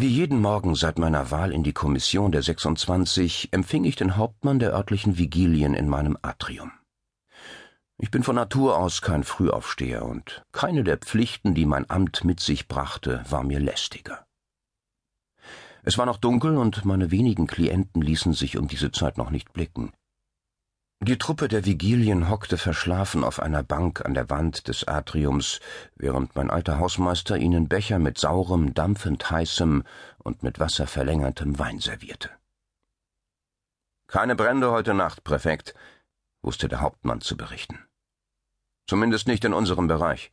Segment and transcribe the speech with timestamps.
[0.00, 4.60] Wie jeden Morgen seit meiner Wahl in die Kommission der 26 empfing ich den Hauptmann
[4.60, 6.70] der örtlichen Vigilien in meinem Atrium.
[7.96, 12.38] Ich bin von Natur aus kein Frühaufsteher und keine der Pflichten, die mein Amt mit
[12.38, 14.24] sich brachte, war mir lästiger.
[15.82, 19.52] Es war noch dunkel und meine wenigen Klienten ließen sich um diese Zeit noch nicht
[19.52, 19.92] blicken.
[21.00, 25.60] Die Truppe der Vigilien hockte verschlafen auf einer Bank an der Wand des Atriums,
[25.94, 29.84] während mein alter Hausmeister ihnen Becher mit saurem, dampfend heißem
[30.18, 32.30] und mit Wasser verlängertem Wein servierte.
[34.08, 35.74] Keine Brände heute Nacht, Präfekt,
[36.42, 37.78] wusste der Hauptmann zu berichten.
[38.88, 40.32] Zumindest nicht in unserem Bereich.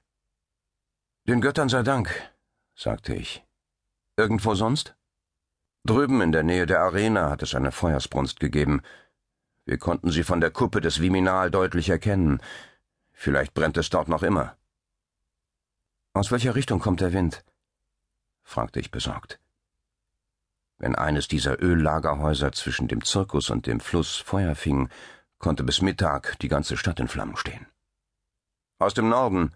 [1.28, 2.10] Den Göttern sei Dank,
[2.76, 3.46] sagte ich.
[4.18, 4.96] Irgendwo sonst?
[5.84, 8.82] Drüben in der Nähe der Arena hat es eine Feuersbrunst gegeben,
[9.66, 12.40] wir konnten sie von der Kuppe des Viminal deutlich erkennen.
[13.12, 14.56] Vielleicht brennt es dort noch immer.
[16.14, 17.44] Aus welcher Richtung kommt der Wind?
[18.44, 19.40] fragte ich besorgt.
[20.78, 24.90] Wenn eines dieser Öllagerhäuser zwischen dem Zirkus und dem Fluss Feuer fing,
[25.40, 27.66] konnte bis Mittag die ganze Stadt in Flammen stehen.
[28.78, 29.52] Aus dem Norden.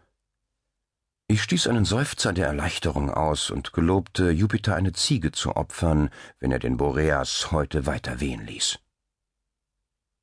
[1.27, 6.51] Ich stieß einen Seufzer der Erleichterung aus und gelobte, Jupiter eine Ziege zu opfern, wenn
[6.51, 8.79] er den Boreas heute weiter wehen ließ.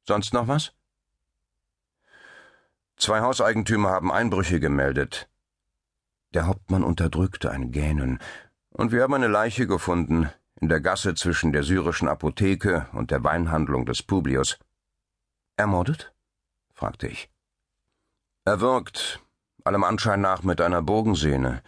[0.07, 0.73] Sonst noch was?
[2.97, 5.29] Zwei Hauseigentümer haben Einbrüche gemeldet.
[6.33, 8.21] Der Hauptmann unterdrückte ein Gähnen,
[8.71, 13.25] und wir haben eine Leiche gefunden, in der Gasse zwischen der syrischen Apotheke und der
[13.25, 14.59] Weinhandlung des Publius.
[15.57, 16.15] Ermordet?
[16.73, 17.31] fragte ich.
[18.45, 19.21] Erwürgt,
[19.65, 21.63] allem Anschein nach mit einer Bogensehne.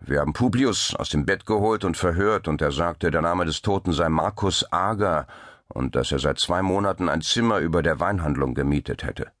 [0.00, 3.62] Wir haben Publius aus dem Bett geholt und verhört, und er sagte, der Name des
[3.62, 5.26] Toten sei Markus Ager
[5.74, 9.32] und dass er seit zwei Monaten ein Zimmer über der Weinhandlung gemietet hätte.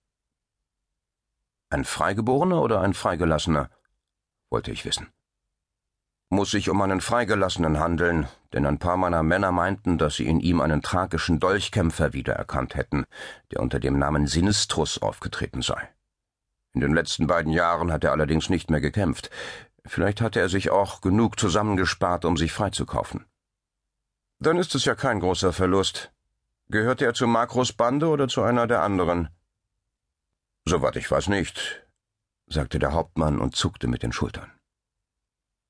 [1.70, 3.70] Ein Freigeborener oder ein Freigelassener?
[4.50, 5.08] wollte ich wissen.
[6.30, 10.40] Muss sich um einen Freigelassenen handeln, denn ein paar meiner Männer meinten, dass sie in
[10.40, 13.04] ihm einen tragischen Dolchkämpfer wiedererkannt hätten,
[13.50, 15.88] der unter dem Namen Sinistrus aufgetreten sei.
[16.72, 19.30] In den letzten beiden Jahren hat er allerdings nicht mehr gekämpft.
[19.86, 23.26] Vielleicht hatte er sich auch genug zusammengespart, um sich freizukaufen.
[24.40, 26.13] Dann ist es ja kein großer Verlust,
[26.74, 29.28] Gehörte er zu Makros Bande oder zu einer der anderen?
[30.66, 31.86] Soweit ich weiß nicht,
[32.48, 34.50] sagte der Hauptmann und zuckte mit den Schultern.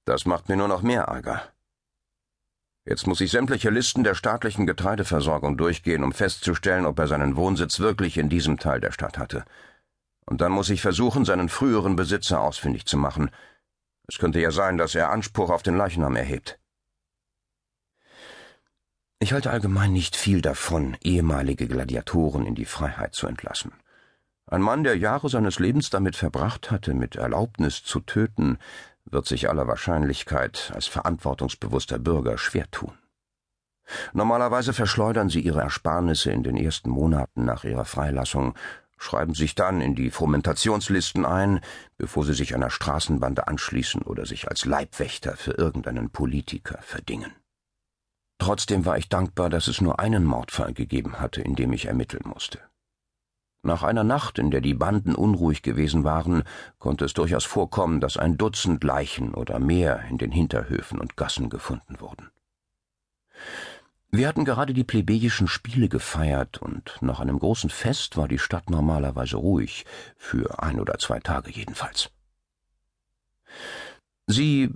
[0.06, 1.42] Das macht mir nur noch mehr Ärger.
[2.86, 7.80] Jetzt muss ich sämtliche Listen der staatlichen Getreideversorgung durchgehen, um festzustellen, ob er seinen Wohnsitz
[7.80, 9.44] wirklich in diesem Teil der Stadt hatte.
[10.24, 13.30] Und dann muss ich versuchen, seinen früheren Besitzer ausfindig zu machen.
[14.08, 16.58] Es könnte ja sein, dass er Anspruch auf den Leichnam erhebt.
[19.24, 23.72] Ich halte allgemein nicht viel davon, ehemalige Gladiatoren in die Freiheit zu entlassen.
[24.46, 28.58] Ein Mann, der Jahre seines Lebens damit verbracht hatte, mit Erlaubnis zu töten,
[29.06, 32.92] wird sich aller Wahrscheinlichkeit als verantwortungsbewusster Bürger schwer tun.
[34.12, 38.52] Normalerweise verschleudern sie ihre Ersparnisse in den ersten Monaten nach ihrer Freilassung,
[38.98, 41.60] schreiben sich dann in die Frumentationslisten ein,
[41.96, 47.32] bevor sie sich einer Straßenbande anschließen oder sich als Leibwächter für irgendeinen Politiker verdingen.
[48.44, 52.24] Trotzdem war ich dankbar, dass es nur einen Mordfall gegeben hatte, in dem ich ermitteln
[52.26, 52.60] musste.
[53.62, 56.42] Nach einer Nacht, in der die Banden unruhig gewesen waren,
[56.78, 61.48] konnte es durchaus vorkommen, dass ein Dutzend Leichen oder mehr in den Hinterhöfen und Gassen
[61.48, 62.28] gefunden wurden.
[64.10, 68.68] Wir hatten gerade die plebejischen Spiele gefeiert, und nach einem großen Fest war die Stadt
[68.68, 69.86] normalerweise ruhig,
[70.18, 72.10] für ein oder zwei Tage jedenfalls.
[74.26, 74.70] Sie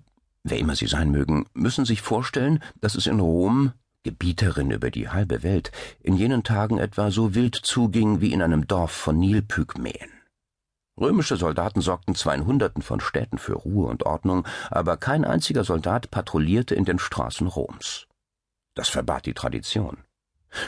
[0.44, 3.72] wer immer sie sein mögen, müssen sich vorstellen, dass es in Rom,
[4.04, 8.66] Gebieterin über die halbe Welt, in jenen Tagen etwa so wild zuging wie in einem
[8.66, 10.10] Dorf von Nilpygmäen.
[10.98, 15.62] Römische Soldaten sorgten zwar in Hunderten von Städten für Ruhe und Ordnung, aber kein einziger
[15.62, 18.06] Soldat patrouillierte in den Straßen Roms.
[18.74, 19.98] Das verbat die Tradition.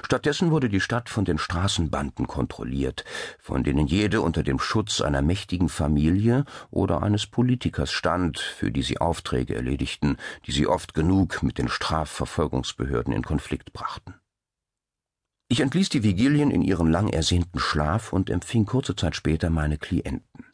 [0.02, 3.04] Stattdessen wurde die Stadt von den Straßenbanden kontrolliert,
[3.38, 8.82] von denen jede unter dem Schutz einer mächtigen Familie oder eines Politikers stand, für die
[8.82, 14.15] sie Aufträge erledigten, die sie oft genug mit den Strafverfolgungsbehörden in Konflikt brachten.
[15.48, 19.78] Ich entließ die Vigilien in ihren lang ersehnten Schlaf und empfing kurze Zeit später meine
[19.78, 20.44] Klienten.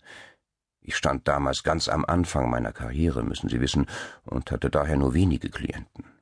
[0.81, 3.87] Ich stand damals ganz am Anfang meiner Karriere, müssen Sie wissen,
[4.25, 6.15] und hatte daher nur wenige Klienten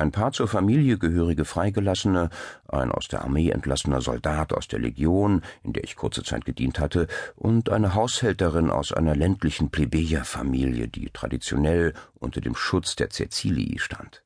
[0.00, 2.30] ein paar zur Familie gehörige Freigelassene,
[2.66, 6.80] ein aus der Armee entlassener Soldat aus der Legion, in der ich kurze Zeit gedient
[6.80, 7.06] hatte,
[7.36, 14.24] und eine Haushälterin aus einer ländlichen Plebejerfamilie, die traditionell unter dem Schutz der Cäcilii stand.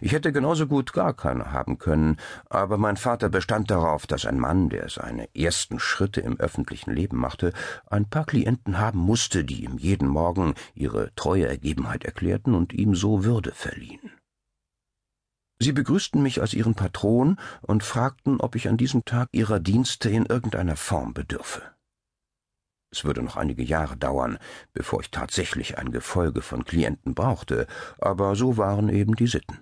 [0.00, 2.16] Ich hätte genauso gut gar keine haben können,
[2.48, 7.18] aber mein Vater bestand darauf, dass ein Mann, der seine ersten Schritte im öffentlichen Leben
[7.18, 7.52] machte,
[7.86, 12.94] ein paar Klienten haben musste, die ihm jeden Morgen ihre treue Ergebenheit erklärten und ihm
[12.94, 14.12] so Würde verliehen.
[15.62, 20.10] Sie begrüßten mich als ihren Patron und fragten, ob ich an diesem Tag ihrer Dienste
[20.10, 21.62] in irgendeiner Form bedürfe.
[22.90, 24.38] Es würde noch einige Jahre dauern,
[24.72, 27.68] bevor ich tatsächlich ein Gefolge von Klienten brauchte,
[28.00, 29.60] aber so waren eben die Sitten.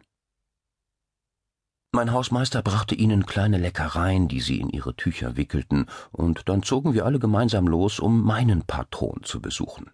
[1.92, 6.94] Mein Hausmeister brachte ihnen kleine Leckereien, die sie in ihre Tücher wickelten, und dann zogen
[6.94, 9.90] wir alle gemeinsam los, um meinen Patron zu besuchen.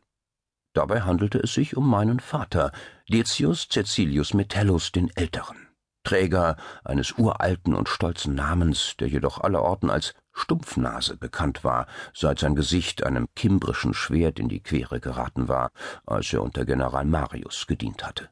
[0.72, 2.70] Dabei handelte es sich um meinen Vater,
[3.08, 5.65] Decius Cecilius Metellus den Älteren,
[6.06, 12.54] Träger eines uralten und stolzen Namens, der jedoch allerorten als Stumpfnase bekannt war, seit sein
[12.54, 15.72] Gesicht einem kimbrischen Schwert in die Quere geraten war,
[16.06, 18.28] als er unter General Marius gedient hatte.